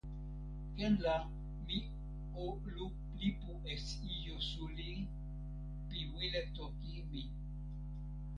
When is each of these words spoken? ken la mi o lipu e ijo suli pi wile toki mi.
ken 0.75 0.93
la 1.05 1.15
mi 1.65 1.77
o 2.43 2.45
lipu 3.19 3.51
e 3.71 3.73
ijo 4.13 4.35
suli 4.49 4.89
pi 5.87 5.97
wile 6.13 6.41
toki 6.55 6.93
mi. 7.09 7.23